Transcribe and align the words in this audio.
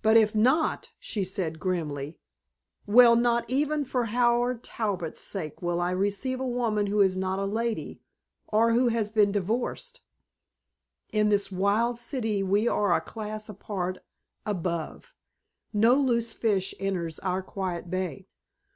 "But 0.00 0.16
if 0.16 0.32
not," 0.32 0.92
she 1.00 1.24
said 1.24 1.58
grimly 1.58 2.20
"well, 2.86 3.16
not 3.16 3.44
even 3.50 3.84
for 3.84 4.04
Howard 4.04 4.62
Talbot's 4.62 5.20
sake 5.20 5.60
will 5.60 5.80
I 5.80 5.90
receive 5.90 6.38
a 6.38 6.46
woman 6.46 6.86
who 6.86 7.00
is 7.00 7.16
not 7.16 7.40
a 7.40 7.44
lady, 7.46 8.00
or 8.46 8.74
who 8.74 8.86
has 8.90 9.10
been 9.10 9.32
divorced. 9.32 10.02
In 11.12 11.30
this 11.30 11.50
wild 11.50 11.98
city 11.98 12.44
we 12.44 12.68
are 12.68 12.94
a 12.94 13.00
class 13.00 13.48
apart, 13.48 13.98
above. 14.46 15.14
No 15.72 15.94
loose 15.96 16.32
fish 16.32 16.72
enters 16.78 17.18
our 17.18 17.42
quiet 17.42 17.90
bay. 17.90 18.28